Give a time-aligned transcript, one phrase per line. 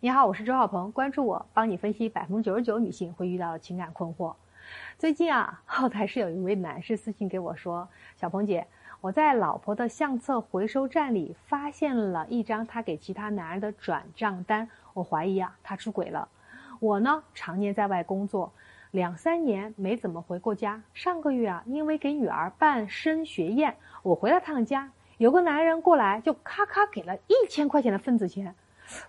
[0.00, 4.32] 你好，我是周浩鹏，关注我，帮你分析百分之九十九女性会遇到的情感困惑。
[4.96, 8.64] 最近啊，后台是有一位男士私信给我说：“小鹏姐，
[9.00, 16.28] 我在老婆的相册回收站里发现了一张他给其他男人的转账单，我怀疑啊，他出轨了。
[16.78, 18.52] 我呢，常年在外工作，
[18.92, 20.80] 两三年没怎么回过家。
[20.94, 23.74] 上个月啊，因为给女儿办升学宴，
[24.04, 28.54] 我回了趟家，有个男人过来就咔咔给了一千块钱的份子钱。”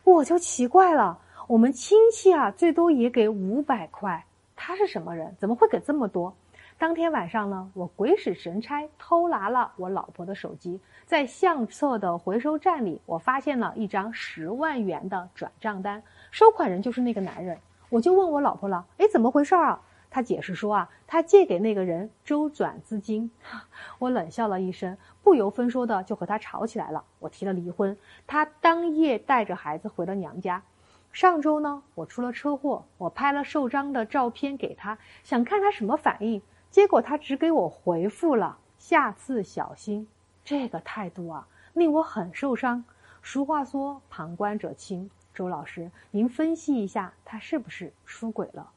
[0.04, 5.36] 我就奇怪了，我们亲戚啊，最多也给五百块，他是什么人？
[5.40, 6.36] 怎么会给这么多？
[6.78, 17.58] 当天晚上呢，我鬼使神差偷拿了我老婆的手机，在相册的回收站里，我发现了一张十万元的转账单，收款人就是那个男人。
[17.90, 19.82] 我就问我老婆了，哎，怎么回事啊？
[20.12, 23.30] 他解释说啊，他借给那个人周转资金。
[24.00, 27.04] 我冷笑了一声，不由分说的就和他吵起来了。
[27.20, 30.64] 我提了离婚，他当夜带着孩子回了娘家。
[31.12, 36.42] 上周呢，我出了车祸，我拍了受伤的照片给他，想看他什么反应。
[36.70, 40.08] 结果他只给我回复了“下次小心”，
[40.46, 42.84] 这个态度啊，令我很受伤。
[43.24, 45.10] 俗话说，旁观者清。
[45.34, 48.70] 周老师，您分析一下，他是不是出轨了？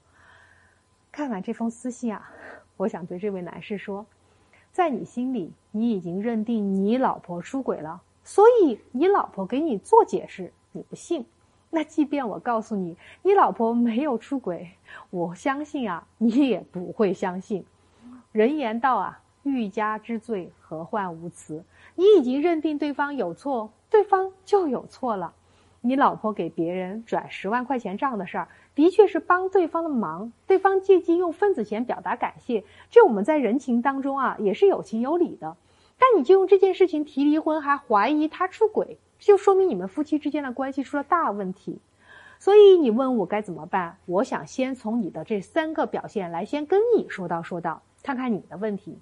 [1.12, 2.30] 看完这封私信啊，
[2.78, 4.06] 我想对这位男士说，
[4.72, 11.26] 在你心里，你已经认定你老婆出轨了，所以你老婆给你做解释，你不信。
[11.68, 14.70] 那即便我告诉你，你老婆没有出轨，
[15.10, 17.66] 我相信啊，你也不会相信。
[18.32, 21.62] 人言道啊，欲加之罪，何患无辞？
[21.94, 25.34] 你已经认定对方有错，对方就有错了。
[25.82, 28.48] 你老婆给别人转十万块钱账的事儿。
[28.74, 35.56] 的确是帮对方的忙，对方借机用份子钱表达感谢，这我们在人情当中啊也是有情有理的。
[35.98, 41.78] 但你就用这件事情提离婚，还怀疑他出轨，就说明你们夫妻之间的关系出了大问题。
[42.38, 48.98] 所以你问我该怎么办，我想先从你的这三个表现来先跟你说道说道，看看你的问题。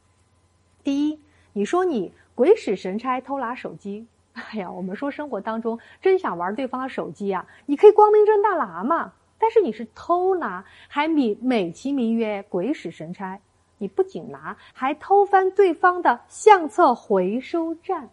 [0.84, 1.20] 第一，
[1.54, 9.14] 你说你鬼使神差偷拿手机，哎呀，我们说生活当中真想玩对方的手机啊，你可以光明正大拿嘛。
[9.40, 13.40] 但是你是偷拿，还美美其名曰鬼使神差。
[13.78, 18.10] 你不仅拿，还偷翻对方的相册回收站，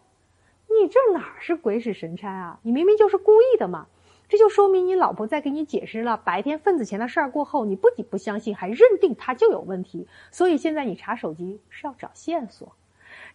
[0.66, 2.58] 你这哪是鬼使神差啊？
[2.62, 3.86] 你明明就是故意的嘛！
[4.30, 10.08] 这就说明你老婆在给你解释了白天份子钱的事儿过后，你不仅不相信，还认定他就有问题。
[10.30, 12.74] 所以现在你查手机是要找线索。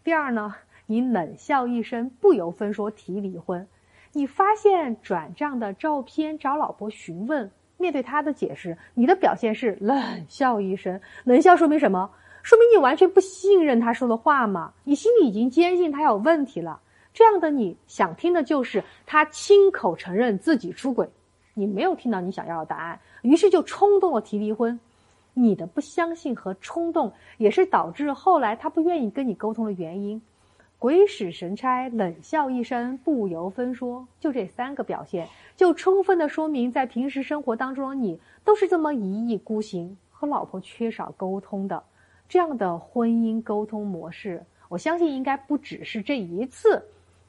[0.03, 0.55] 第二呢，
[0.87, 3.67] 你冷笑一声，不由分说提离婚。
[4.11, 7.51] 你发现转账的照片，找老婆询问。
[7.83, 11.01] 面对他的解释，你的表现是冷笑一声。
[11.25, 12.09] 冷笑说明什么？
[12.41, 14.71] 说明你完全不信任他说的话嘛？
[14.85, 16.79] 你心里已经坚信他有问题了。
[17.13, 21.09] 这样的你想听的就是他亲口承认自己出轨。
[21.53, 24.79] 你没有听到你想要的答案，于是就冲动了提离婚。
[25.33, 30.21] 你的不相信和冲动，也是导致后来他不愿意跟你沟通的原因。
[30.83, 41.81] 鬼使神差，冷笑一声，不由分说，就这三个表现，就充分的说明，在平时生活当中的你都是这么一意孤行，和老婆缺少沟通的。
[42.27, 46.83] 这样的婚姻沟通模式，我相信应该不只是这一次。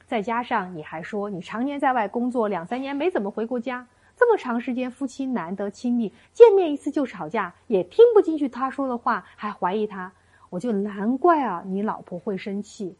[0.05, 3.87] 再加上你还说你常年在外工作，两三年没怎么回过家，
[4.17, 10.11] 这么长时间夫妻难得亲密，见面一次就吵架，也听不进去他说的话，还怀疑他，
[10.49, 12.93] 我就难怪啊，你老婆会生气。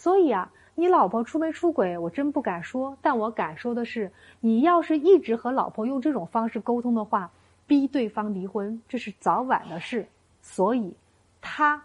[0.00, 2.96] 所以啊，你老婆出没出轨，我真不敢说。
[3.02, 7.30] 但我敢说的是，你要是一直和老婆用这种方式沟通的话，
[7.66, 10.06] 逼对方离婚，这是早晚的事。
[10.40, 10.96] 所以，
[11.42, 11.84] 他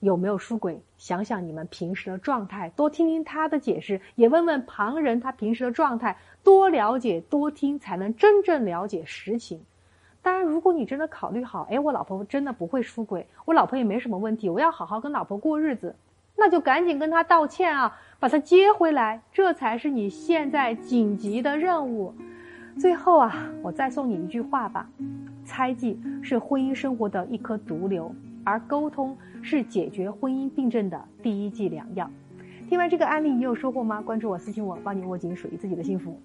[0.00, 9.58] 有没有出轨，想想你们平时的状态，多听听他的解释，也问问旁人他平时的状态，多了解多听，才能真正了解实情。
[10.20, 15.96] 当然，如果你真的考虑好，哎，我老婆真的不会出轨，我老婆也没什么问题，我要好好跟老婆过日子。
[16.46, 22.14] 那就赶紧跟他道歉啊，把他接回来，这才是你现在紧急的任务。
[22.78, 24.88] 最后啊，我再送你一句话吧：
[25.44, 32.08] 猜忌是婚姻生活的一颗毒瘤，而沟通是解决婚姻病症的第一剂良药。
[32.68, 34.00] 听完这个案例，你有收获吗？
[34.00, 36.16] 关注我，私信我，帮你握紧属于自己的幸福。